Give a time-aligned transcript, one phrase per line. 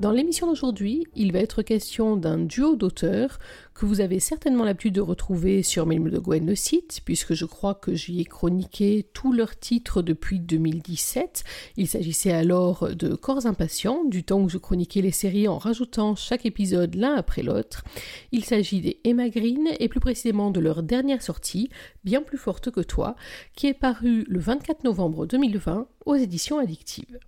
[0.00, 3.38] Dans l'émission d'aujourd'hui, il va être question d'un duo d'auteurs
[3.74, 7.44] que vous avez certainement l'habitude de retrouver sur Mail de Gwen le site, puisque je
[7.44, 11.44] crois que j'y ai chroniqué tous leurs titres depuis 2017.
[11.76, 16.16] Il s'agissait alors de Corps impatients, du temps où je chroniquais les séries en rajoutant
[16.16, 17.84] chaque épisode l'un après l'autre.
[18.32, 21.70] Il s'agit des Emma Green et plus précisément de leur dernière sortie,
[22.02, 23.14] Bien plus forte que toi,
[23.54, 27.18] qui est parue le 24 novembre 2020 aux éditions addictives.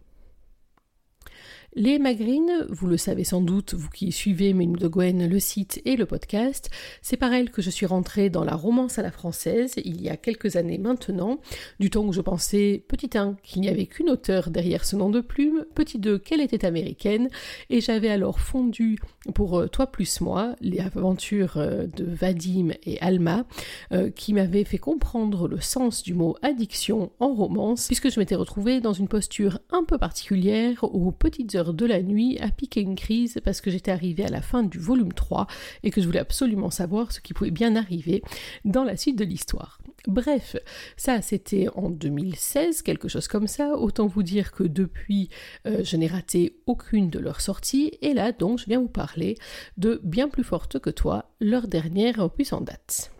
[1.78, 5.82] Les Magrines, vous le savez sans doute, vous qui suivez Ménou de Gwen, le site
[5.84, 6.70] et le podcast,
[7.02, 10.08] c'est par elles que je suis rentrée dans la romance à la française il y
[10.08, 11.38] a quelques années maintenant,
[11.78, 15.10] du temps où je pensais, petit 1, qu'il n'y avait qu'une auteure derrière ce nom
[15.10, 17.28] de plume, petit 2, qu'elle était américaine,
[17.68, 18.98] et j'avais alors fondu
[19.34, 23.44] pour euh, Toi plus moi, les aventures euh, de Vadim et Alma,
[23.92, 28.34] euh, qui m'avaient fait comprendre le sens du mot addiction en romance, puisque je m'étais
[28.34, 32.80] retrouvée dans une posture un peu particulière aux petites heures de la nuit à piquer
[32.80, 35.46] une crise parce que j'étais arrivée à la fin du volume 3
[35.82, 38.22] et que je voulais absolument savoir ce qui pouvait bien arriver
[38.64, 39.78] dans la suite de l'histoire.
[40.06, 40.56] Bref,
[40.96, 43.76] ça c'était en 2016, quelque chose comme ça.
[43.76, 45.30] Autant vous dire que depuis,
[45.66, 47.92] euh, je n'ai raté aucune de leurs sorties.
[48.02, 49.36] Et là donc, je viens vous parler
[49.76, 53.10] de Bien plus forte que toi, leur dernière opus en date.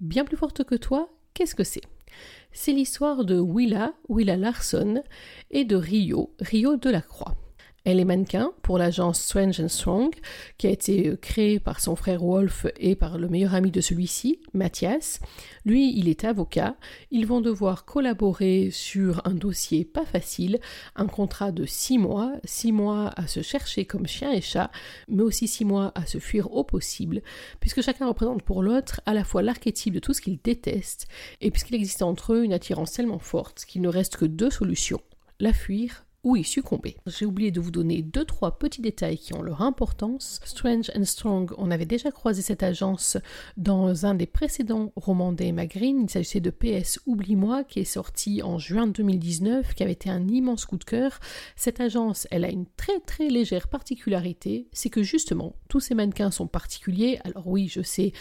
[0.00, 1.82] Bien plus forte que toi, qu'est-ce que c'est?
[2.52, 5.02] C'est l'histoire de Willa, Willa Larson,
[5.50, 7.36] et de Rio, Rio de la Croix.
[7.84, 10.14] Elle est mannequin pour l'agence Strange and Strong,
[10.56, 13.80] qui a été euh, créée par son frère Wolf et par le meilleur ami de
[13.80, 15.18] celui-ci, Mathias.
[15.64, 16.76] Lui, il est avocat.
[17.10, 20.60] Ils vont devoir collaborer sur un dossier pas facile,
[20.94, 24.70] un contrat de six mois, six mois à se chercher comme chien et chat,
[25.08, 27.20] mais aussi six mois à se fuir au possible,
[27.58, 31.08] puisque chacun représente pour l'autre à la fois l'archétype de tout ce qu'il déteste,
[31.40, 35.00] et puisqu'il existe entre eux une attirance tellement forte qu'il ne reste que deux solutions,
[35.40, 36.96] la fuir ou y succomber.
[37.06, 40.40] J'ai oublié de vous donner deux trois petits détails qui ont leur importance.
[40.44, 43.16] Strange and Strong, on avait déjà croisé cette agence
[43.56, 46.02] dans un des précédents romans d'Emma Green.
[46.02, 50.28] Il s'agissait de PS Oublie-moi qui est sorti en juin 2019, qui avait été un
[50.28, 51.18] immense coup de cœur.
[51.56, 56.30] Cette agence, elle a une très très légère particularité, c'est que justement tous ces mannequins
[56.30, 57.18] sont particuliers.
[57.24, 58.12] Alors oui, je sais,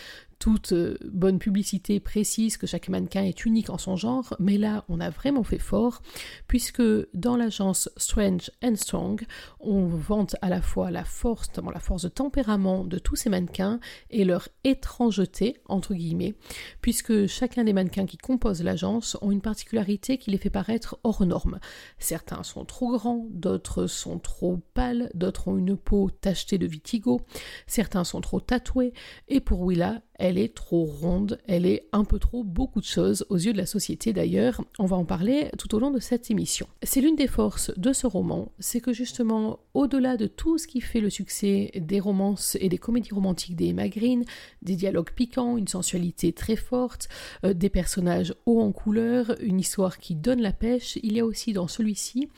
[0.41, 4.83] toute euh, bonne publicité précise que chaque mannequin est unique en son genre, mais là
[4.89, 6.01] on a vraiment fait fort,
[6.47, 6.81] puisque
[7.13, 9.23] dans l'agence Strange and Strong,
[9.59, 13.79] on vante à la fois la force, la force de tempérament de tous ces mannequins
[14.09, 16.33] et leur étrangeté, entre guillemets,
[16.81, 21.23] puisque chacun des mannequins qui composent l'agence ont une particularité qui les fait paraître hors
[21.23, 21.59] norme.
[21.99, 27.21] Certains sont trop grands, d'autres sont trop pâles, d'autres ont une peau tachetée de vitigo,
[27.67, 28.93] certains sont trop tatoués,
[29.27, 33.25] et pour Willa, elle est trop ronde, elle est un peu trop beaucoup de choses
[33.29, 34.61] aux yeux de la société d'ailleurs.
[34.79, 36.67] On va en parler tout au long de cette émission.
[36.83, 40.81] C'est l'une des forces de ce roman, c'est que justement, au-delà de tout ce qui
[40.81, 44.23] fait le succès des romances et des comédies romantiques des Green,
[44.61, 47.09] des dialogues piquants, une sensualité très forte,
[47.43, 51.25] euh, des personnages hauts en couleur, une histoire qui donne la pêche, il y a
[51.25, 52.29] aussi dans celui-ci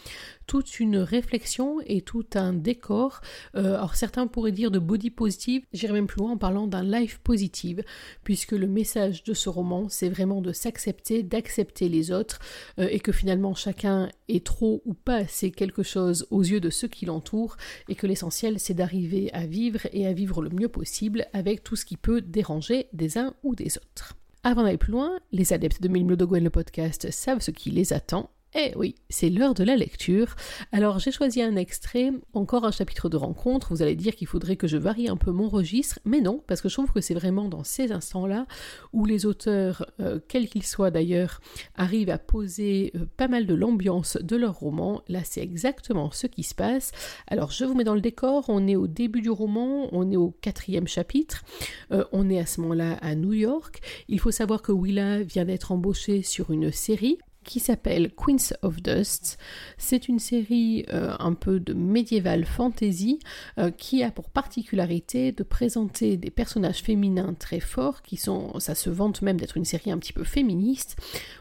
[0.47, 3.21] toute une réflexion et tout un décor.
[3.55, 6.83] Euh, alors certains pourraient dire de body positive, j'irai même plus loin en parlant d'un
[6.83, 7.83] life positive,
[8.23, 12.39] puisque le message de ce roman, c'est vraiment de s'accepter, d'accepter les autres,
[12.79, 16.69] euh, et que finalement chacun est trop ou pas assez quelque chose aux yeux de
[16.69, 17.57] ceux qui l'entourent,
[17.89, 21.75] et que l'essentiel c'est d'arriver à vivre et à vivre le mieux possible avec tout
[21.75, 24.15] ce qui peut déranger des uns ou des autres.
[24.45, 28.29] Avant d'aller plus loin, les adeptes de Mille le podcast savent ce qui les attend,
[28.55, 30.35] eh oui, c'est l'heure de la lecture.
[30.71, 33.73] Alors j'ai choisi un extrait, encore un chapitre de rencontre.
[33.73, 36.61] Vous allez dire qu'il faudrait que je varie un peu mon registre, mais non, parce
[36.61, 38.45] que je trouve que c'est vraiment dans ces instants-là
[38.91, 41.41] où les auteurs, euh, quels qu'ils soient d'ailleurs,
[41.75, 45.01] arrivent à poser euh, pas mal de l'ambiance de leur roman.
[45.07, 46.91] Là, c'est exactement ce qui se passe.
[47.27, 50.17] Alors je vous mets dans le décor, on est au début du roman, on est
[50.17, 51.43] au quatrième chapitre,
[51.91, 53.81] euh, on est à ce moment-là à New York.
[54.09, 58.81] Il faut savoir que Willa vient d'être embauchée sur une série qui s'appelle Queens of
[58.81, 59.37] Dust.
[59.77, 63.19] C'est une série euh, un peu de médiéval fantasy
[63.57, 68.75] euh, qui a pour particularité de présenter des personnages féminins très forts qui sont, ça
[68.75, 70.97] se vante même d'être une série un petit peu féministe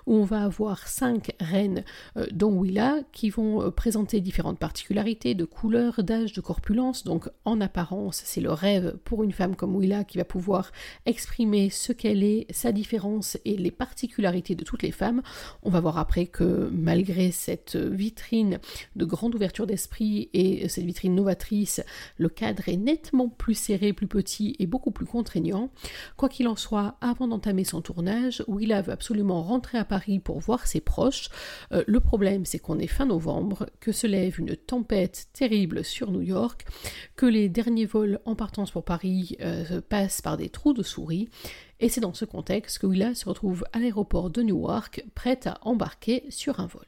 [0.06, 1.84] où on va avoir cinq reines
[2.16, 7.04] euh, dont Willa qui vont présenter différentes particularités de couleur, d'âge, de corpulence.
[7.04, 10.72] Donc en apparence, c'est le rêve pour une femme comme Willa qui va pouvoir
[11.06, 15.22] exprimer ce qu'elle est, sa différence et les particularités de toutes les femmes.
[15.62, 18.58] On va voir après que malgré cette vitrine
[18.96, 21.82] de grande ouverture d'esprit et cette vitrine novatrice,
[22.16, 25.70] le cadre est nettement plus serré, plus petit et beaucoup plus contraignant.
[26.16, 30.38] Quoi qu'il en soit, avant d'entamer son tournage, Willa veut absolument rentrer à Paris pour
[30.40, 31.28] voir ses proches.
[31.72, 36.10] Euh, le problème, c'est qu'on est fin novembre, que se lève une tempête terrible sur
[36.10, 36.66] New York,
[37.16, 41.28] que les derniers vols en partance pour Paris euh, passent par des trous de souris
[41.82, 45.58] et c'est dans ce contexte que Willa se retrouve à l'aéroport de Newark, prête à
[45.62, 46.86] embarquer sur un vol.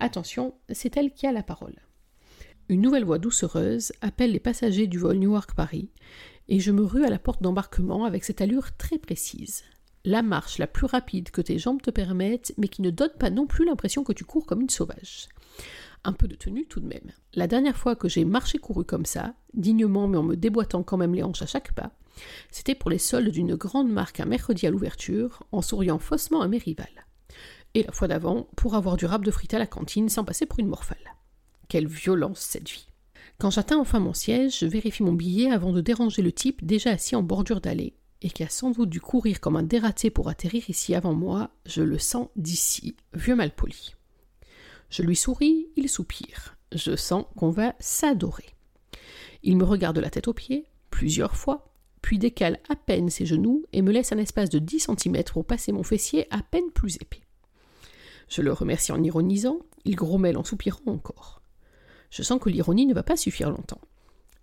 [0.00, 1.76] Attention, c'est elle qui a la parole.
[2.68, 5.90] Une nouvelle voix doucereuse appelle les passagers du vol Newark-Paris,
[6.48, 9.62] et je me rue à la porte d'embarquement avec cette allure très précise.
[10.04, 13.30] La marche la plus rapide que tes jambes te permettent, mais qui ne donne pas
[13.30, 15.28] non plus l'impression que tu cours comme une sauvage.
[16.02, 17.12] Un peu de tenue tout de même.
[17.34, 20.96] La dernière fois que j'ai marché couru comme ça, dignement mais en me déboîtant quand
[20.96, 21.92] même les hanches à chaque pas,
[22.50, 26.48] c'était pour les soldes d'une grande marque un mercredi à l'ouverture, en souriant faussement à
[26.48, 27.06] mes rivales.
[27.74, 30.46] Et la fois d'avant, pour avoir du rap de frites à la cantine sans passer
[30.46, 31.16] pour une morphale.
[31.68, 32.88] Quelle violence cette vie.
[33.38, 36.90] Quand j'atteins enfin mon siège, je vérifie mon billet avant de déranger le type déjà
[36.90, 40.28] assis en bordure d'allée, et qui a sans doute dû courir comme un dératé pour
[40.28, 43.94] atterrir ici avant moi, je le sens d'ici, vieux malpoli.
[44.90, 46.56] Je lui souris, il soupire.
[46.72, 48.46] Je sens qu'on va s'adorer.
[49.42, 51.69] Il me regarde de la tête aux pieds, plusieurs fois,
[52.02, 55.44] puis décale à peine ses genoux et me laisse un espace de 10 cm pour
[55.44, 57.22] passer mon fessier à peine plus épais.
[58.28, 61.42] Je le remercie en ironisant, il grommelle en soupirant encore.
[62.10, 63.80] Je sens que l'ironie ne va pas suffire longtemps.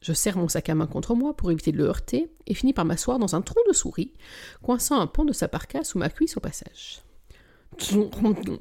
[0.02, 2.74] Je serre mon sac à main contre moi pour éviter de le heurter et finis
[2.74, 4.14] par m'asseoir dans un tronc de souris,
[4.62, 7.02] coinçant un pan de sa parka sous ma cuisse au passage.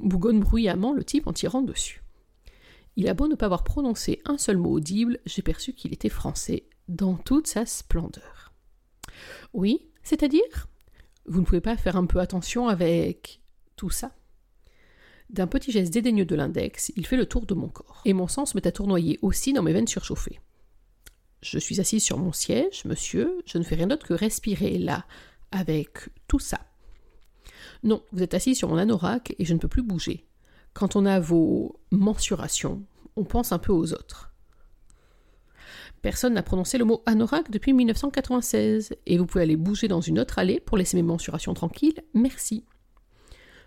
[0.01, 2.01] Bougonne bruyamment le type en tirant dessus.
[2.95, 6.09] Il a beau ne pas avoir prononcé un seul mot audible, j'ai perçu qu'il était
[6.09, 8.46] français, dans toute sa splendeur.
[9.53, 10.67] Oui, c'est-à-dire?
[11.25, 13.41] Vous ne pouvez pas faire un peu attention avec
[13.75, 14.11] tout ça?
[15.29, 18.27] D'un petit geste dédaigneux de l'index, il fait le tour de mon corps, et mon
[18.27, 20.39] sang se met à tournoyer aussi dans mes veines surchauffées.
[21.41, 25.05] Je suis assise sur mon siège, monsieur, je ne fais rien d'autre que respirer là,
[25.51, 26.59] avec tout ça.
[27.83, 30.25] Non, vous êtes assis sur mon anorak et je ne peux plus bouger.
[30.73, 32.83] Quand on a vos mensurations,
[33.15, 34.26] on pense un peu aux autres.
[36.01, 40.19] Personne n'a prononcé le mot anorak depuis 1996, et vous pouvez aller bouger dans une
[40.19, 42.63] autre allée pour laisser mes mensurations tranquilles, merci.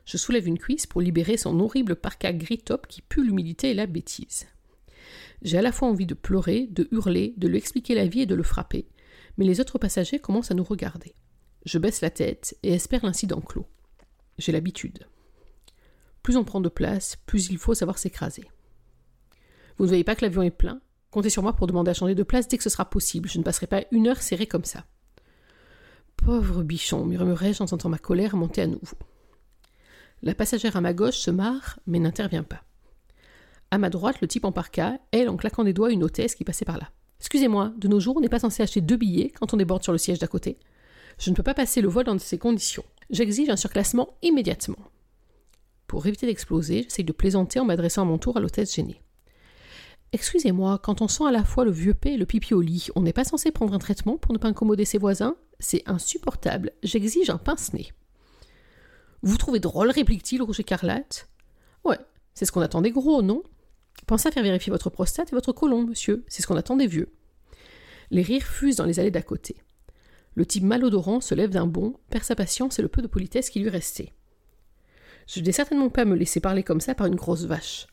[0.05, 3.75] Je soulève une cuisse pour libérer son horrible parka gris top qui pue l'humidité et
[3.75, 4.47] la bêtise.
[5.43, 8.27] J'ai à la fois envie de pleurer, de hurler, de lui expliquer la vie et
[8.27, 8.88] de le frapper,
[9.37, 11.15] mais les autres passagers commencent à nous regarder.
[11.65, 13.67] Je baisse la tête et espère l'incident clos.
[14.38, 15.06] J'ai l'habitude.
[16.23, 18.44] Plus on prend de place, plus il faut savoir s'écraser.
[19.79, 20.81] Vous ne voyez pas que l'avion est plein?
[21.10, 23.28] Comptez sur moi pour demander à changer de place dès que ce sera possible.
[23.28, 24.84] Je ne passerai pas une heure serrée comme ça.
[26.16, 28.98] Pauvre bichon, murmurai-je en sentant ma colère monter à nouveau.
[30.22, 32.62] La passagère à ma gauche se marre, mais n'intervient pas.
[33.70, 36.44] À ma droite, le type en parka, elle en claquant des doigts une hôtesse qui
[36.44, 36.90] passait par là.
[37.20, 39.92] Excusez-moi, de nos jours, on n'est pas censé acheter deux billets quand on déborde sur
[39.92, 40.58] le siège d'à côté.
[41.18, 42.84] Je ne peux pas passer le vol dans ces conditions.
[43.10, 44.78] J'exige un surclassement immédiatement.
[45.86, 49.02] Pour éviter d'exploser, j'essaye de plaisanter en m'adressant à mon tour à l'hôtesse gênée.
[50.12, 52.88] Excusez-moi, quand on sent à la fois le vieux paix et le pipi au lit,
[52.96, 55.36] on n'est pas censé prendre un traitement pour ne pas incommoder ses voisins?
[55.60, 57.93] C'est insupportable, j'exige un pince-nez.
[59.22, 61.29] Vous trouvez drôle, réplique-t-il, rouge écarlate
[61.84, 61.98] Ouais,
[62.34, 63.44] c'est ce qu'on attend des gros, non?
[64.06, 66.88] Pensez à faire vérifier votre prostate et votre côlon, monsieur, c'est ce qu'on attend des
[66.88, 67.12] vieux.
[68.10, 69.62] Les rires fusent dans les allées d'à côté.
[70.34, 73.50] Le type malodorant se lève d'un bond, perd sa patience et le peu de politesse
[73.50, 74.12] qui lui restait.
[75.29, 77.86] Je ne vais certainement pas me laisser parler comme ça par une grosse vache.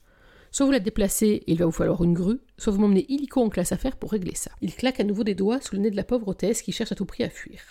[0.58, 3.50] Soit vous la déplacez il va vous falloir une grue, soit vous m'emmenez illico en
[3.50, 4.50] classe à faire pour régler ça.
[4.60, 6.92] Il claque à nouveau des doigts sous le nez de la pauvre hôtesse qui cherche
[6.92, 7.62] à tout prix à fuir.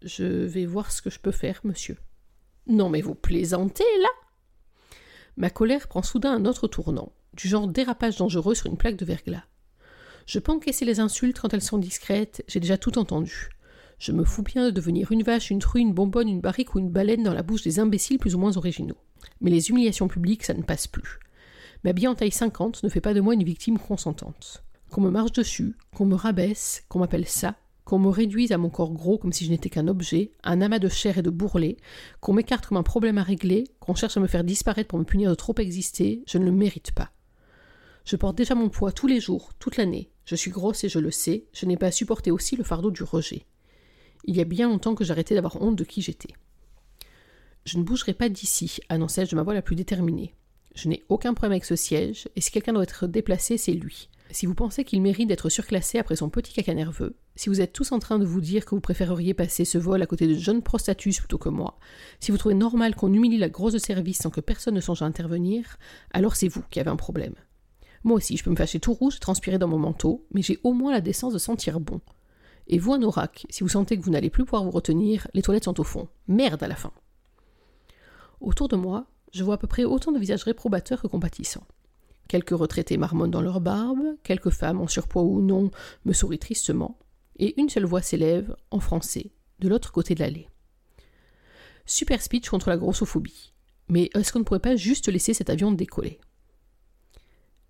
[0.00, 1.96] Je vais voir ce que je peux faire, monsieur.
[2.68, 4.08] Non mais vous plaisantez, là
[5.36, 9.04] Ma colère prend soudain un autre tournant, du genre dérapage dangereux sur une plaque de
[9.04, 9.42] verglas.
[10.26, 13.48] Je peux encaisser les insultes quand elles sont discrètes, j'ai déjà tout entendu.
[13.98, 16.78] Je me fous bien de devenir une vache, une truie, une bonbonne, une barrique ou
[16.78, 18.98] une baleine dans la bouche des imbéciles plus ou moins originaux.
[19.40, 21.18] Mais les humiliations publiques, ça ne passe plus.
[21.86, 24.64] M'habiller en taille 50 ne fait pas de moi une victime consentante.
[24.90, 28.70] Qu'on me marche dessus, qu'on me rabaisse, qu'on m'appelle ça, qu'on me réduise à mon
[28.70, 31.76] corps gros comme si je n'étais qu'un objet, un amas de chair et de bourrelets,
[32.18, 35.04] qu'on m'écarte comme un problème à régler, qu'on cherche à me faire disparaître pour me
[35.04, 37.12] punir de trop exister, je ne le mérite pas.
[38.04, 40.10] Je porte déjà mon poids tous les jours, toute l'année.
[40.24, 42.90] Je suis grosse et je le sais, je n'ai pas à supporter aussi le fardeau
[42.90, 43.46] du rejet.
[44.24, 46.34] Il y a bien longtemps que j'arrêtais d'avoir honte de qui j'étais.
[47.64, 50.34] Je ne bougerai pas d'ici, annonçai-je de ma voix la plus déterminée.
[50.76, 54.10] Je n'ai aucun problème avec ce siège, et si quelqu'un doit être déplacé, c'est lui.
[54.30, 57.72] Si vous pensez qu'il mérite d'être surclassé après son petit caca nerveux, si vous êtes
[57.72, 60.34] tous en train de vous dire que vous préféreriez passer ce vol à côté de
[60.34, 61.78] John Prostatus plutôt que moi,
[62.20, 65.06] si vous trouvez normal qu'on humilie la grosse service sans que personne ne songe à
[65.06, 65.78] intervenir,
[66.12, 67.34] alors c'est vous qui avez un problème.
[68.04, 70.74] Moi aussi, je peux me fâcher tout rouge transpirer dans mon manteau, mais j'ai au
[70.74, 72.02] moins la décence de sentir bon.
[72.66, 75.40] Et vous, un oracle, si vous sentez que vous n'allez plus pouvoir vous retenir, les
[75.40, 76.08] toilettes sont au fond.
[76.28, 76.92] Merde à la fin.
[78.40, 81.66] Autour de moi, je vois à peu près autant de visages réprobateurs que compatissants.
[82.28, 85.70] Quelques retraités marmonnent dans leur barbe, quelques femmes en surpoids ou non
[86.04, 86.98] me sourient tristement,
[87.38, 89.30] et une seule voix s'élève, en français,
[89.60, 90.48] de l'autre côté de l'allée.
[91.84, 93.52] Super speech contre la grossophobie.
[93.88, 96.18] Mais est-ce qu'on ne pourrait pas juste laisser cet avion décoller?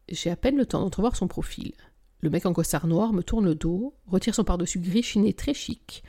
[0.08, 1.74] J'ai à peine le temps d'entrevoir son profil.
[2.20, 5.52] Le mec en costard noir me tourne le dos, retire son pardessus gris chiné très
[5.52, 6.02] chic,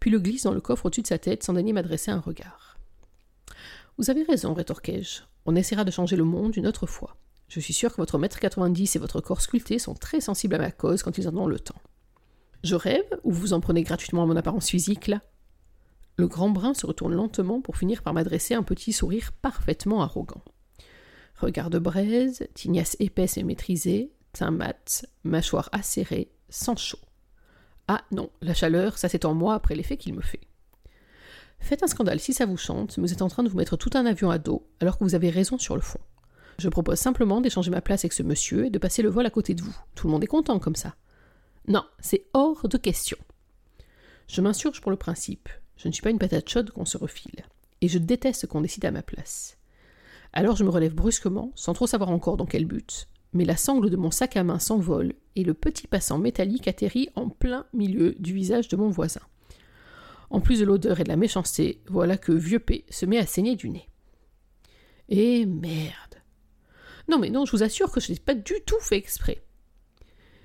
[0.00, 2.71] puis le glisse dans le coffre au-dessus de sa tête sans daigner m'adresser un regard.
[3.98, 5.22] Vous avez raison, rétorquai-je.
[5.44, 7.16] On essaiera de changer le monde une autre fois.
[7.48, 10.58] Je suis sûr que votre mètre 90 et votre corps sculpté sont très sensibles à
[10.58, 11.80] ma cause quand ils en ont le temps.
[12.64, 15.20] Je rêve ou vous en prenez gratuitement à mon apparence physique, là?
[16.16, 20.42] Le grand brun se retourne lentement pour finir par m'adresser un petit sourire parfaitement arrogant.
[21.36, 26.98] Regard de braise, tignasse épaisse et maîtrisée, teint mat, mâchoire acérée, sans chaud.
[27.88, 30.40] Ah non, la chaleur, ça c'est en moi après l'effet qu'il me fait.
[31.62, 33.90] Faites un scandale si ça vous chante, vous êtes en train de vous mettre tout
[33.94, 36.00] un avion à dos, alors que vous avez raison sur le fond.
[36.58, 39.30] Je propose simplement d'échanger ma place avec ce monsieur et de passer le vol à
[39.30, 39.74] côté de vous.
[39.94, 40.96] Tout le monde est content comme ça.
[41.68, 43.16] Non, c'est hors de question.
[44.26, 45.48] Je m'insurge pour le principe.
[45.76, 47.44] Je ne suis pas une patate chaude qu'on se refile.
[47.80, 49.56] Et je déteste qu'on décide à ma place.
[50.32, 53.08] Alors je me relève brusquement, sans trop savoir encore dans quel but.
[53.34, 57.08] Mais la sangle de mon sac à main s'envole et le petit passant métallique atterrit
[57.14, 59.22] en plein milieu du visage de mon voisin.
[60.32, 63.26] En plus de l'odeur et de la méchanceté, voilà que vieux P se met à
[63.26, 63.86] saigner du nez.
[65.10, 66.22] Et merde.
[67.06, 69.44] Non, mais non, je vous assure que je n'ai pas du tout fait exprès.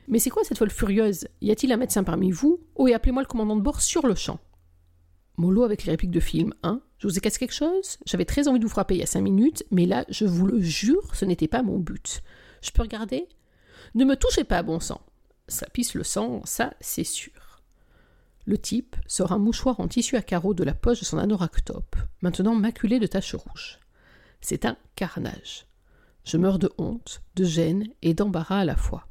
[0.09, 1.29] Mais c'est quoi cette folle furieuse?
[1.39, 2.59] Y a-t-il un médecin parmi vous?
[2.75, 4.39] Oh, et appelez-moi le commandant de bord sur le champ.
[5.37, 7.97] Mollo avec les répliques de film, hein Je vous ai cassé quelque chose?
[8.05, 10.47] J'avais très envie de vous frapper il y a cinq minutes, mais là, je vous
[10.47, 12.23] le jure, ce n'était pas mon but.
[12.61, 13.29] Je peux regarder?
[13.95, 14.99] Ne me touchez pas, bon sang
[15.47, 17.31] Ça pisse le sang, ça, c'est sûr.
[18.47, 21.65] Le type sort un mouchoir en tissu à carreaux de la poche de son anorak
[21.65, 23.77] top, maintenant maculé de taches rouges.
[24.39, 25.65] C'est un carnage.
[26.23, 29.09] Je meurs de honte, de gêne et d'embarras à la fois.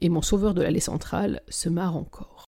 [0.00, 2.44] Et mon sauveur de l'allée centrale se marre encore.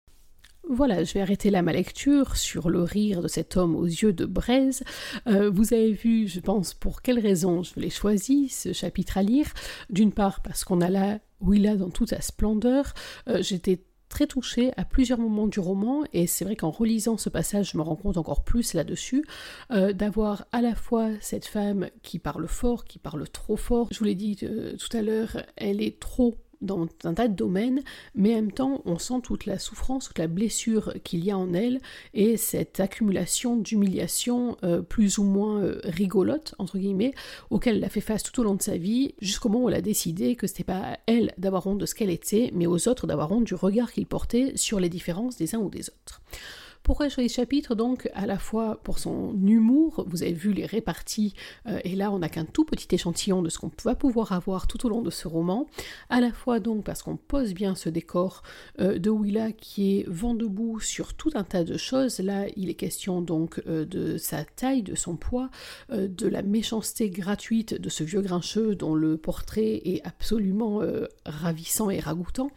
[0.69, 4.13] Voilà, je vais arrêter là ma lecture sur le rire de cet homme aux yeux
[4.13, 4.85] de braise.
[5.27, 9.23] Euh, vous avez vu, je pense, pour quelle raison je l'ai choisi, ce chapitre à
[9.23, 9.47] lire.
[9.89, 12.93] D'une part, parce qu'on a là Willa dans toute sa splendeur.
[13.29, 13.85] Euh, j'étais
[14.15, 17.77] très touchée à plusieurs moments du roman, et c'est vrai qu'en relisant ce passage, je
[17.77, 19.25] me rends compte encore plus là-dessus,
[19.73, 23.89] euh, d'avoir à la fois cette femme qui parle fort, qui parle trop fort.
[23.91, 27.35] Je vous l'ai dit euh, tout à l'heure, elle est trop dans un tas de
[27.35, 27.83] domaines,
[28.15, 31.39] mais en même temps, on sent toute la souffrance, toute la blessure qu'il y a
[31.39, 31.81] en elle,
[32.13, 37.15] et cette accumulation d'humiliation euh, plus ou moins euh, rigolote, entre guillemets,
[37.51, 39.77] auquel elle a fait face tout au long de sa vie, jusqu'au moment où elle
[39.77, 42.89] a décidé que c'était pas à elle d'avoir honte de ce qu'elle était, mais aux
[42.89, 46.23] autres d'avoir honte du regard qu'ils portaient sur les différences des uns ou des autres.
[46.85, 50.53] Pourquoi je choisi ce chapitre Donc, à la fois pour son humour, vous avez vu
[50.53, 51.33] les réparties,
[51.67, 54.67] euh, et là on n'a qu'un tout petit échantillon de ce qu'on va pouvoir avoir
[54.67, 55.67] tout au long de ce roman,
[56.11, 58.43] à la fois donc parce qu'on pose bien ce décor
[58.81, 62.19] euh, de Willa qui est vent debout sur tout un tas de choses.
[62.19, 65.49] Là, il est question donc euh, de sa taille, de son poids,
[65.89, 70.83] de la méchanceté gratuite de ce vieux grincheux dont le portrait est absolument
[71.25, 72.51] ravissant et ragoûtant.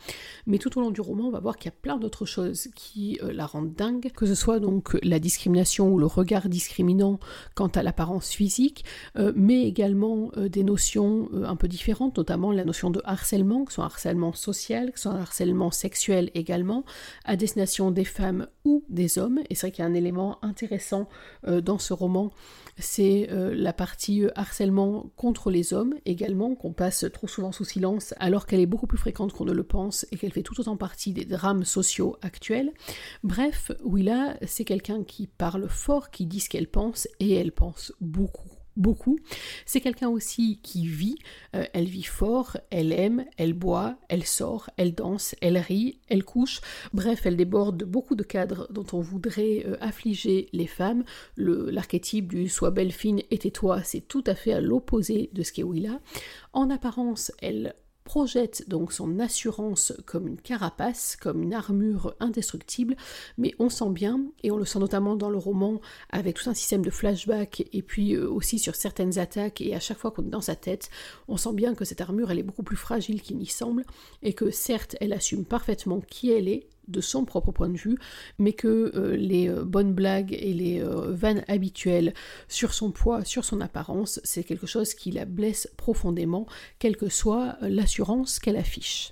[0.48, 2.68] Mais tout au long du roman, on va voir qu'il y a plein d'autres choses
[2.76, 7.20] qui la rendent dingue que ce soit donc la discrimination ou le regard discriminant
[7.54, 8.84] quant à l'apparence physique,
[9.16, 13.64] euh, mais également euh, des notions euh, un peu différentes, notamment la notion de harcèlement,
[13.64, 16.84] que ce soit un harcèlement social, que ce soit un harcèlement sexuel également,
[17.26, 19.40] à destination des femmes ou des hommes.
[19.52, 21.08] Et c'est vrai qu'il y a un élément intéressant
[21.46, 22.32] dans ce roman
[22.80, 28.46] c'est la partie harcèlement contre les hommes également, qu'on passe trop souvent sous silence, alors
[28.46, 31.12] qu'elle est beaucoup plus fréquente qu'on ne le pense et qu'elle fait tout autant partie
[31.12, 32.72] des drames sociaux actuels.
[33.24, 33.72] Bref,
[34.46, 39.20] C'est quelqu'un qui parle fort, qui dit ce qu'elle pense, et elle pense beaucoup beaucoup.
[39.66, 41.18] C'est quelqu'un aussi qui vit,
[41.56, 46.24] euh, elle vit fort, elle aime, elle boit, elle sort, elle danse, elle rit, elle
[46.24, 46.62] couche.
[46.94, 51.04] Bref, elle déborde beaucoup de cadres dont on voudrait euh, affliger les femmes.
[51.36, 55.52] L'archétype du sois belle, fine et tais-toi, c'est tout à fait à l'opposé de ce
[55.52, 56.00] qu'est Willa.
[56.54, 57.76] En apparence, elle
[58.08, 62.96] projette donc son assurance comme une carapace, comme une armure indestructible,
[63.38, 66.54] mais on sent bien, et on le sent notamment dans le roman avec tout un
[66.54, 70.24] système de flashback, et puis euh, aussi sur certaines attaques, et à chaque fois qu'on
[70.24, 70.90] est dans sa tête,
[71.28, 73.84] on sent bien que cette armure, elle est beaucoup plus fragile qu'il n'y semble,
[74.24, 77.98] et que certes, elle assume parfaitement qui elle est, de son propre point de vue,
[78.40, 82.14] mais que euh, les euh, bonnes blagues et les euh, vannes habituelles
[82.48, 86.48] sur son poids, sur son apparence, c'est quelque chose qui la blesse profondément,
[86.80, 89.12] quelle que soit l'assurance qu'elle affiche.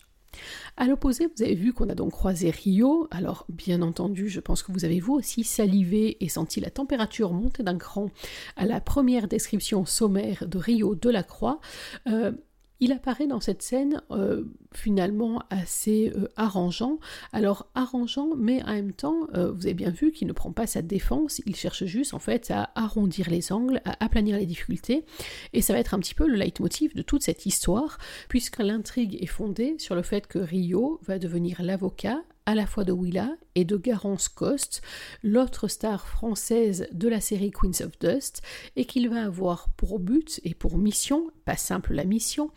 [0.78, 3.08] À l'opposé, vous avez vu qu'on a donc croisé Rio.
[3.10, 7.32] Alors, bien entendu, je pense que vous avez vous aussi salivé et senti la température
[7.32, 8.10] monter d'un cran
[8.58, 11.62] à la première description sommaire de Rio de la Croix.
[12.82, 17.00] Il apparaît dans cette scène euh, finalement assez euh, arrangeant.
[17.32, 20.68] Alors arrangeant, mais en même temps, euh, vous avez bien vu qu'il ne prend pas
[20.68, 25.06] sa défense, il cherche juste en fait à arrondir les angles, à aplanir les difficultés,
[25.54, 29.18] et ça va être un petit peu le leitmotiv de toute cette histoire, puisque l'intrigue
[29.22, 33.36] est fondée sur le fait que Rio va devenir l'avocat à la fois de Willa
[33.56, 34.82] et de Garance Coste,
[35.24, 38.42] l'autre star française de la série Queens of Dust,
[38.76, 42.52] et qu'il va avoir pour but et pour mission, pas simple la mission,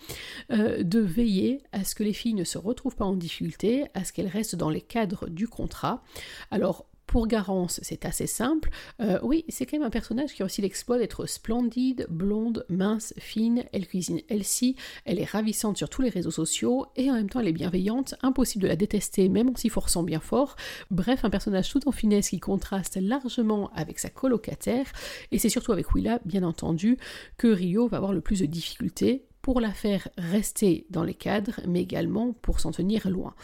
[0.50, 4.04] euh, de veiller à ce que les filles ne se retrouvent pas en difficulté, à
[4.04, 6.02] ce qu'elles restent dans les cadres du contrat.
[6.50, 8.68] Alors pour Garance, c'est assez simple.
[9.00, 13.14] Euh, oui, c'est quand même un personnage qui a aussi l'exploit d'être splendide, blonde, mince,
[13.18, 13.64] fine.
[13.72, 17.40] Elle cuisine elle-ci, elle est ravissante sur tous les réseaux sociaux et en même temps
[17.40, 18.14] elle est bienveillante.
[18.22, 20.54] Impossible de la détester, même en s'y forçant bien fort.
[20.90, 24.86] Bref, un personnage tout en finesse qui contraste largement avec sa colocataire.
[25.32, 26.98] Et c'est surtout avec Willa, bien entendu,
[27.38, 31.60] que Rio va avoir le plus de difficultés pour la faire rester dans les cadres,
[31.66, 33.34] mais également pour s'en tenir loin.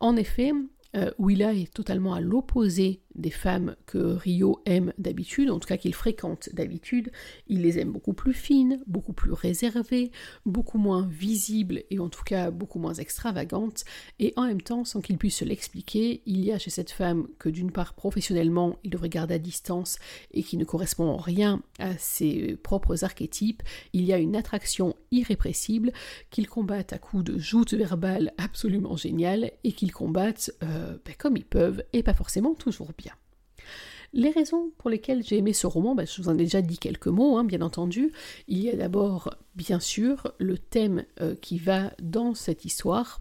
[0.00, 0.52] En effet,
[0.96, 5.76] euh, Willa est totalement à l'opposé des femmes que Rio aime d'habitude, en tout cas
[5.76, 7.10] qu'il fréquente d'habitude.
[7.48, 10.10] Il les aime beaucoup plus fines, beaucoup plus réservées,
[10.44, 13.84] beaucoup moins visibles et en tout cas beaucoup moins extravagantes.
[14.18, 17.28] Et en même temps, sans qu'il puisse se l'expliquer, il y a chez cette femme
[17.38, 19.98] que d'une part professionnellement il devrait garder à distance
[20.32, 24.94] et qui ne correspond en rien à ses propres archétypes, il y a une attraction
[25.10, 25.92] irrépressible
[26.30, 31.36] qu'il combattent à coups de joutes verbales absolument géniales et qu'ils combattent euh, ben, comme
[31.36, 33.05] ils peuvent et pas forcément toujours bien.
[34.12, 36.78] Les raisons pour lesquelles j'ai aimé ce roman, bah, je vous en ai déjà dit
[36.78, 38.12] quelques mots, hein, bien entendu.
[38.48, 43.20] Il y a d'abord, bien sûr, le thème euh, qui va dans cette histoire.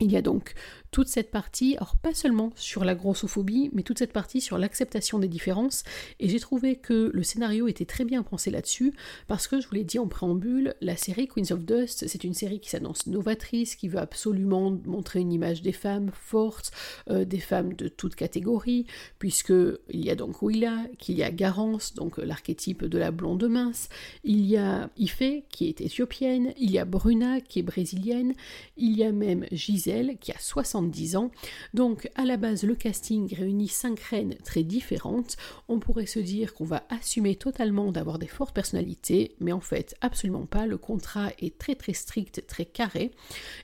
[0.00, 0.54] Il y a donc
[0.96, 5.18] toute cette partie, alors pas seulement sur la grossophobie, mais toute cette partie sur l'acceptation
[5.18, 5.84] des différences.
[6.20, 8.94] Et j'ai trouvé que le scénario était très bien pensé là-dessus,
[9.26, 12.32] parce que je vous l'ai dit en préambule, la série Queens of Dust, c'est une
[12.32, 16.70] série qui s'annonce novatrice, qui veut absolument montrer une image des femmes fortes,
[17.10, 18.86] euh, des femmes de toutes catégories,
[19.18, 19.52] puisque
[19.90, 23.90] il y a donc Willa, qu'il y a Garance, donc l'archétype de la blonde mince,
[24.24, 28.32] il y a Ife, qui est éthiopienne, il y a Bruna, qui est brésilienne,
[28.78, 31.30] il y a même Gisèle, qui a 60 10 ans.
[31.74, 35.36] Donc à la base, le casting réunit cinq reines très différentes.
[35.68, 39.94] On pourrait se dire qu'on va assumer totalement d'avoir des fortes personnalités, mais en fait
[40.00, 40.66] absolument pas.
[40.66, 43.12] Le contrat est très très strict, très carré,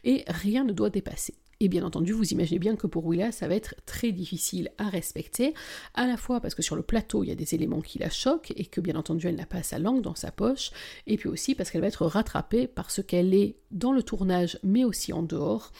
[0.04, 1.34] et rien ne doit dépasser.
[1.62, 4.88] Et bien entendu, vous imaginez bien que pour Willa, ça va être très difficile à
[4.88, 5.54] respecter,
[5.94, 8.10] à la fois parce que sur le plateau, il y a des éléments qui la
[8.10, 10.72] choquent et que bien entendu, elle n'a pas sa langue dans sa poche,
[11.06, 14.58] et puis aussi parce qu'elle va être rattrapée par ce qu'elle est dans le tournage,
[14.64, 15.70] mais aussi en dehors,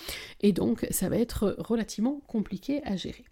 [0.41, 3.25] et donc ça va être relativement compliqué à gérer.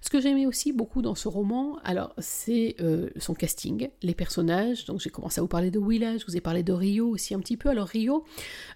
[0.00, 4.84] Ce que j'aimais aussi beaucoup dans ce roman, alors c'est euh, son casting, les personnages.
[4.84, 7.34] Donc j'ai commencé à vous parler de Willa, je vous ai parlé de Rio aussi
[7.34, 7.68] un petit peu.
[7.68, 8.24] Alors Rio,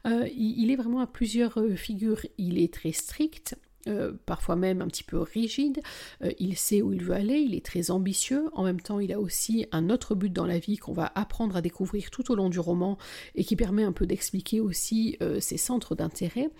[0.07, 2.21] euh, il, est vraiment à plusieurs euh, figures.
[2.39, 3.57] Il est très strict,
[3.89, 5.81] euh, parfois même un petit peu rigide.
[6.23, 8.49] Euh, il sait où il veut aller, il est très ambitieux.
[8.53, 11.57] En même temps, il a aussi un autre but dans la vie qu'on va apprendre
[11.57, 12.99] à découvrir tout au long du roman
[13.35, 16.51] et qui permet un peu d'expliquer aussi euh, ses centres d'intérêt.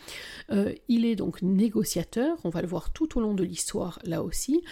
[0.89, 4.63] il est donc négociateur, on va le voir tout au long de l'histoire là aussi,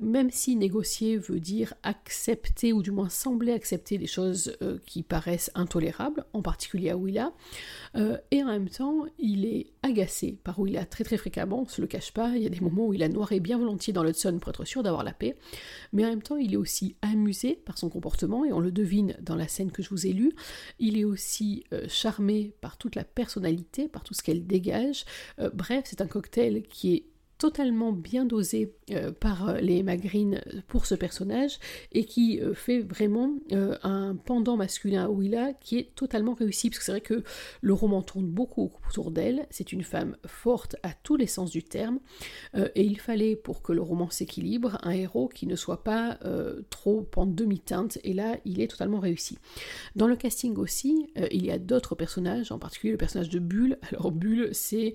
[0.00, 5.50] même si négocier veut dire accepter ou du moins sembler accepter des choses qui paraissent
[5.54, 7.32] intolérables, en particulier à Willa.
[7.94, 12.42] et en même temps, il est agacé par Willa très très fréquemment, le pas, il
[12.42, 14.82] y a des moments où il a noiré bien volontiers dans l'Hudson pour être sûr
[14.82, 15.36] d'avoir la paix,
[15.92, 19.16] mais en même temps il est aussi amusé par son comportement, et on le devine
[19.20, 20.32] dans la scène que je vous ai lue,
[20.78, 25.04] il est aussi euh, charmé par toute la personnalité, par tout ce qu'elle dégage,
[25.40, 27.04] euh, bref c'est un cocktail qui est
[27.38, 31.58] totalement bien dosé euh, par euh, les Green pour ce personnage
[31.92, 33.32] et qui euh, fait vraiment
[33.84, 37.22] un pendant masculin à Willa qui est totalement réussi parce que c'est vrai que
[37.62, 41.62] le roman tourne beaucoup autour d'elle, c'est une femme forte à tous les sens du
[41.62, 42.00] terme
[42.54, 46.18] et il fallait pour que le roman s'équilibre un héros qui ne soit pas
[46.70, 49.38] trop en demi-teinte et là il est totalement réussi.
[49.96, 53.78] Dans le casting aussi, il y a d'autres personnages, en particulier le personnage de Bulle.
[53.90, 54.94] Alors Bulle c'est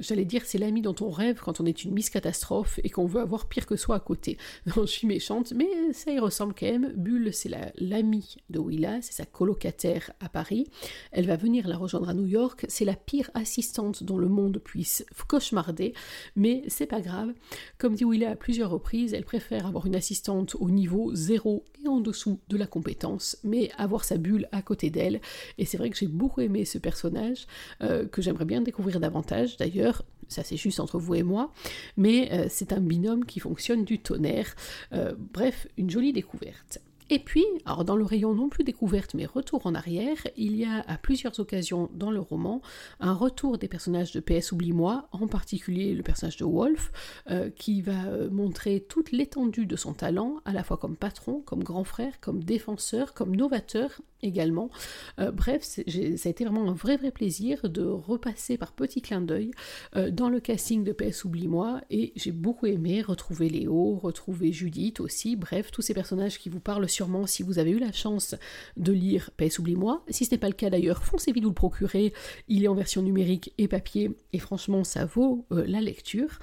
[0.00, 3.06] J'allais dire, c'est l'ami dont on rêve quand on est une Miss Catastrophe et qu'on
[3.06, 4.38] veut avoir pire que soi à côté.
[4.66, 6.92] Je suis méchante, mais ça y ressemble quand même.
[6.96, 10.66] Bulle, c'est l'amie de Willa, c'est sa colocataire à Paris.
[11.12, 12.64] Elle va venir la rejoindre à New York.
[12.68, 15.94] C'est la pire assistante dont le monde puisse cauchemarder,
[16.34, 17.32] mais c'est pas grave.
[17.78, 22.00] Comme dit Willa à plusieurs reprises, elle préfère avoir une assistante au niveau zéro en
[22.00, 25.20] dessous de la compétence, mais avoir sa bulle à côté d'elle.
[25.58, 27.46] Et c'est vrai que j'ai beaucoup aimé ce personnage,
[27.82, 31.52] euh, que j'aimerais bien découvrir davantage d'ailleurs ça c'est juste entre vous et moi,
[31.96, 34.54] mais euh, c'est un binôme qui fonctionne du tonnerre.
[34.92, 36.80] Euh, bref, une jolie découverte.
[37.12, 40.64] Et puis, alors dans le rayon non plus découverte mais retour en arrière, il y
[40.64, 42.62] a à plusieurs occasions dans le roman
[43.00, 46.92] un retour des personnages de PS Oublie-moi, en particulier le personnage de Wolf,
[47.28, 51.64] euh, qui va montrer toute l'étendue de son talent, à la fois comme patron, comme
[51.64, 54.70] grand frère, comme défenseur, comme novateur également.
[55.18, 59.20] Euh, bref, ça a été vraiment un vrai vrai plaisir de repasser par petits clins
[59.20, 59.50] d'œil
[59.96, 65.00] euh, dans le casting de PS Oublie-moi et j'ai beaucoup aimé retrouver Léo, retrouver Judith
[65.00, 68.34] aussi, bref, tous ces personnages qui vous parlent sûrement si vous avez eu la chance
[68.76, 70.04] de lire PS Oublie-moi.
[70.08, 72.12] Si ce n'est pas le cas d'ailleurs, foncez vite vous le procurer,
[72.48, 76.38] il est en version numérique et papier et franchement ça vaut euh, la lecture.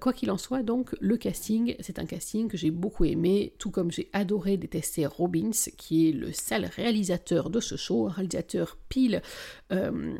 [0.00, 3.70] quoi qu'il en soit donc, le casting, c'est un casting que j'ai beaucoup aimé, tout
[3.70, 7.05] comme j'ai adoré détester Robbins qui est le sale réalisateur
[7.50, 9.22] de ce show, un réalisateur pile
[9.72, 10.14] euh,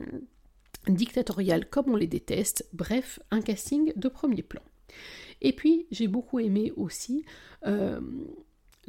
[0.89, 4.63] dictatorial comme on les déteste, bref, un casting de premier plan.
[5.41, 7.25] Et puis j'ai beaucoup aimé aussi
[7.67, 8.01] euh,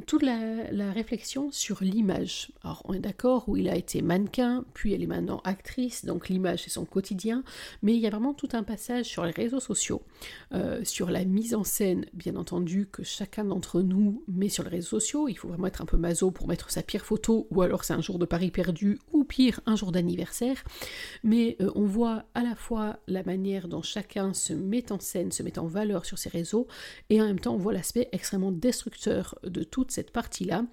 [0.06, 2.50] toute la, réflexion sur l'image.
[2.62, 6.28] Alors on est d'accord où il a été mannequin, puis elle est maintenant actrice, donc
[6.28, 7.44] l'image c'est son quotidien,
[7.82, 10.02] mais il y a vraiment tout un passage sur les réseaux sociaux,
[10.54, 14.70] euh, sur la mise en scène, bien entendu, que chacun d'entre nous met sur les
[14.70, 15.28] réseaux sociaux.
[15.28, 17.94] Il faut vraiment être un peu maso pour mettre sa pire photo, ou alors c'est
[17.94, 20.64] un jour de Paris perdu, ou pire, un jour d'anniversaire.
[21.22, 25.32] Mais euh, on voit à la fois la manière dont chacun se met en scène,
[25.32, 26.66] se met en valeur sur ses réseaux,
[27.10, 30.64] et en même temps on voit l'aspect extrêmement destructeur de cette partie-là,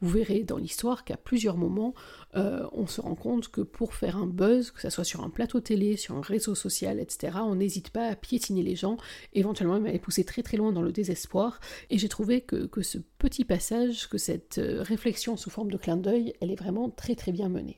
[0.00, 1.94] vous verrez dans l'histoire qu'à plusieurs moments,
[2.36, 5.30] euh, on se rend compte que pour faire un buzz, que ce soit sur un
[5.30, 8.96] plateau télé, sur un réseau social, etc., on n'hésite pas à piétiner les gens,
[9.32, 11.60] éventuellement même à les pousser très très loin dans le désespoir.
[11.90, 15.76] Et j'ai trouvé que, que ce petit passage, que cette euh, réflexion sous forme de
[15.76, 17.76] clin d'œil, elle est vraiment très très bien menée.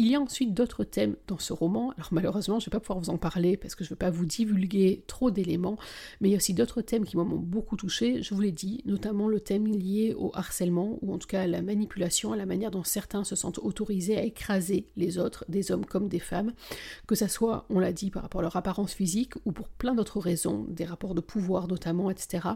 [0.00, 1.90] Il y a ensuite d'autres thèmes dans ce roman.
[1.96, 3.98] Alors malheureusement, je ne vais pas pouvoir vous en parler parce que je ne veux
[3.98, 5.76] pas vous divulguer trop d'éléments,
[6.20, 8.22] mais il y a aussi d'autres thèmes qui m'ont beaucoup touché.
[8.22, 11.46] Je vous l'ai dit, notamment le thème lié au harcèlement ou en tout cas à
[11.48, 15.72] la manipulation, à la manière dont certains se sentent autorisés à écraser les autres, des
[15.72, 16.52] hommes comme des femmes,
[17.08, 19.96] que ça soit, on l'a dit, par rapport à leur apparence physique ou pour plein
[19.96, 22.46] d'autres raisons, des rapports de pouvoir notamment, etc.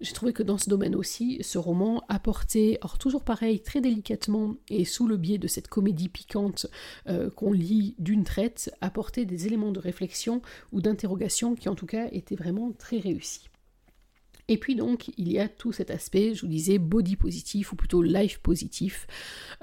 [0.00, 4.54] J'ai trouvé que dans ce domaine aussi, ce roman apportait, or toujours pareil, très délicatement
[4.68, 6.68] et sous le biais de cette comédie piquante
[7.08, 11.86] euh, qu'on lit d'une traite apporter des éléments de réflexion ou d'interrogation qui en tout
[11.86, 13.48] cas étaient vraiment très réussis.
[14.48, 17.76] Et puis donc, il y a tout cet aspect, je vous disais, body positif, ou
[17.76, 19.06] plutôt life positif,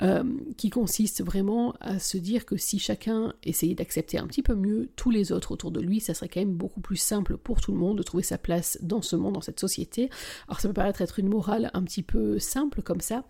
[0.02, 0.24] euh,
[0.58, 4.90] qui consiste vraiment à se dire que si chacun essayait d'accepter un petit peu mieux
[4.98, 7.72] tous les autres autour de lui, ça serait quand même beaucoup plus simple pour tout
[7.72, 10.10] le monde de trouver sa place dans ce monde, dans cette société.
[10.48, 13.24] Alors ça peut paraître être une morale un petit peu simple comme ça,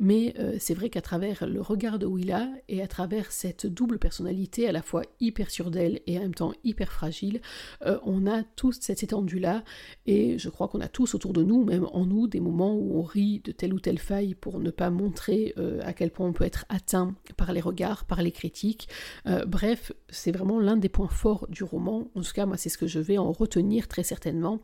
[0.00, 3.98] mais euh, c'est vrai qu'à travers le regard de Willa et à travers cette double
[3.98, 7.40] personnalité, à la fois hyper sûre d'elle et en même temps hyper fragile,
[7.84, 9.64] euh, on a toute cette étendue-là,
[10.06, 13.00] et je crois qu'on a tous autour de nous, même en nous, des moments où
[13.00, 16.28] on rit de telle ou telle faille pour ne pas montrer euh, à quel point
[16.28, 18.88] on peut être atteint par les regards, par les critiques.
[19.26, 22.08] Euh, bref, c'est vraiment l'un des points forts du roman.
[22.14, 24.60] En tout cas, moi, c'est ce que je vais en retenir très certainement.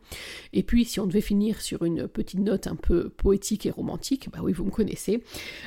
[0.53, 4.29] Et puis, si on devait finir sur une petite note un peu poétique et romantique,
[4.31, 5.23] bah oui, vous me connaissez,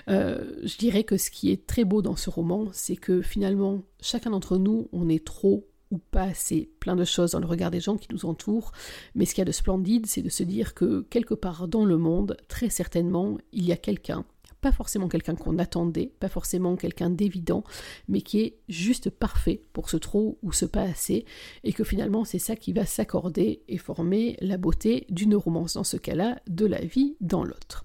[0.09, 3.83] euh, je dirais que ce qui est très beau dans ce roman, c'est que finalement,
[4.01, 7.71] chacun d'entre nous, on est trop ou pas assez, plein de choses dans le regard
[7.71, 8.73] des gens qui nous entourent,
[9.15, 11.85] mais ce qu'il y a de splendide, c'est de se dire que quelque part dans
[11.85, 14.25] le monde, très certainement, il y a quelqu'un,
[14.61, 17.65] pas forcément quelqu'un qu'on attendait, pas forcément quelqu'un d'évident,
[18.09, 21.27] mais qui est juste parfait pour ce trop ou ce pas assez,
[21.65, 25.85] et que finalement c'est ça qui va s'accorder et former la beauté d'une romance dans
[25.85, 27.85] ce cas-là, de la vie dans l'autre.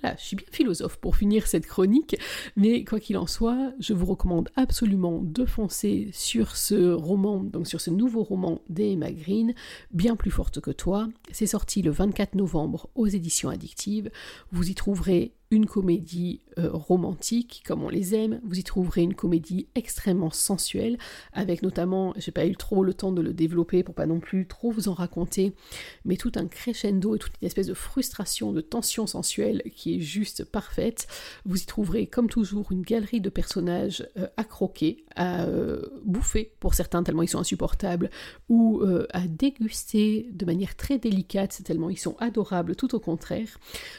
[0.00, 2.16] Voilà, je suis bien philosophe pour finir cette chronique,
[2.56, 7.66] mais quoi qu'il en soit, je vous recommande absolument de foncer sur ce roman, donc
[7.66, 9.54] sur ce nouveau roman d'Emma Green,
[9.90, 11.08] bien plus forte que toi.
[11.32, 14.10] C'est sorti le 24 novembre aux éditions addictives.
[14.52, 18.40] Vous y trouverez une comédie euh, romantique comme on les aime.
[18.44, 20.98] Vous y trouverez une comédie extrêmement sensuelle,
[21.32, 24.46] avec notamment, j'ai pas eu trop le temps de le développer pour pas non plus
[24.46, 25.52] trop vous en raconter,
[26.04, 30.00] mais tout un crescendo et toute une espèce de frustration, de tension sensuelle qui est
[30.00, 31.06] juste parfaite.
[31.44, 36.52] Vous y trouverez comme toujours une galerie de personnages euh, à croquer, à euh, bouffer
[36.58, 38.10] pour certains tellement ils sont insupportables,
[38.48, 38.82] ou
[39.12, 43.58] à déguster de manière très délicate tellement ils sont adorables, tout au contraire.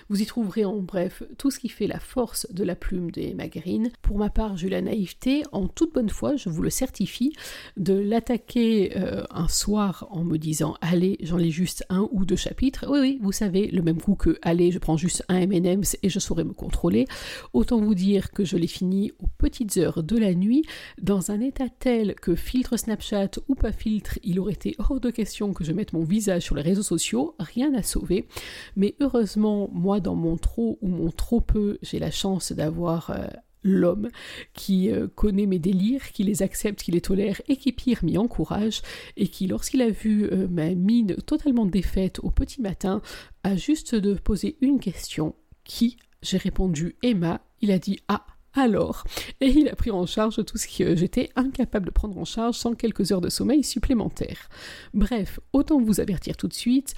[0.09, 3.35] Vous y trouverez en bref tout ce qui fait la force de la plume des
[3.47, 3.91] Green.
[4.01, 7.33] Pour ma part, j'ai eu la naïveté, en toute bonne foi, je vous le certifie,
[7.77, 12.35] de l'attaquer euh, un soir en me disant Allez, j'en lis juste un ou deux
[12.35, 12.85] chapitres.
[12.89, 16.09] Oui, oui, vous savez, le même coup que Allez, je prends juste un MM's et
[16.09, 17.05] je saurai me contrôler.
[17.53, 20.63] Autant vous dire que je l'ai fini aux petites heures de la nuit,
[21.01, 25.09] dans un état tel que filtre Snapchat ou pas filtre, il aurait été hors de
[25.09, 28.27] question que je mette mon visage sur les réseaux sociaux, rien à sauver.
[28.75, 33.27] Mais heureusement, moi, dans mon trop ou mon trop peu, j'ai la chance d'avoir euh,
[33.63, 34.09] l'homme
[34.53, 38.17] qui euh, connaît mes délires, qui les accepte, qui les tolère et qui pire m'y
[38.17, 38.81] encourage
[39.15, 43.01] et qui lorsqu'il a vu euh, ma mine totalement défaite au petit matin
[43.43, 49.03] a juste de poser une question qui j'ai répondu Emma, il a dit ah alors,
[49.39, 52.55] et il a pris en charge tout ce que j'étais incapable de prendre en charge
[52.55, 54.49] sans quelques heures de sommeil supplémentaires.
[54.95, 56.95] Bref, autant vous avertir tout de suite,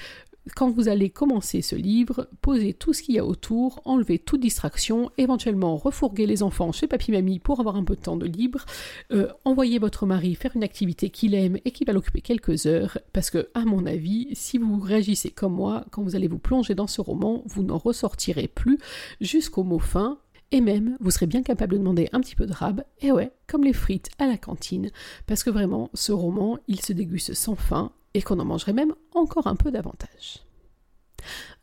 [0.56, 4.41] quand vous allez commencer ce livre, posez tout ce qu'il y a autour, enlevez toute
[4.41, 8.65] distraction, éventuellement refourguez les enfants chez papy-mamie pour avoir un peu de temps de libre,
[9.12, 12.97] euh, envoyez votre mari faire une activité qu'il aime et qui va l'occuper quelques heures,
[13.13, 16.75] parce que, à mon avis, si vous réagissez comme moi, quand vous allez vous plonger
[16.75, 18.80] dans ce roman, vous n'en ressortirez plus
[19.21, 20.19] jusqu'au mot fin,
[20.52, 23.32] et même, vous serez bien capable de demander un petit peu de rab, et ouais,
[23.47, 24.89] comme les frites à la cantine,
[25.28, 28.93] parce que vraiment, ce roman, il se déguste sans fin, et qu'on en mangerait même
[29.13, 30.43] encore un peu davantage.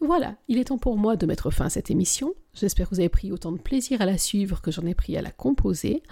[0.00, 2.34] Voilà, il est temps pour moi de mettre fin à cette émission.
[2.54, 5.16] J'espère que vous avez pris autant de plaisir à la suivre que j'en ai pris
[5.16, 6.02] à la composer.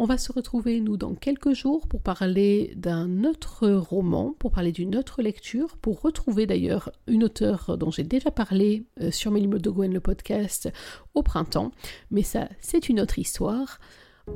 [0.00, 4.70] On va se retrouver, nous, dans quelques jours pour parler d'un autre roman, pour parler
[4.70, 9.40] d'une autre lecture, pour retrouver d'ailleurs une auteure dont j'ai déjà parlé euh, sur Mes
[9.40, 10.70] de Gwen, le podcast,
[11.14, 11.72] au printemps.
[12.12, 13.80] Mais ça, c'est une autre histoire.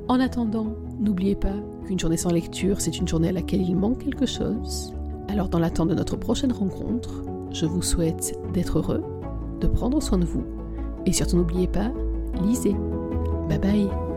[0.08, 1.54] En attendant, n'oubliez pas
[1.86, 4.92] qu'une journée sans lecture, c'est une journée à laquelle il manque quelque chose
[5.32, 9.02] alors dans l'attente de notre prochaine rencontre, je vous souhaite d'être heureux,
[9.60, 10.44] de prendre soin de vous
[11.06, 11.90] et surtout n'oubliez pas,
[12.42, 12.76] lisez.
[13.48, 14.11] Bye bye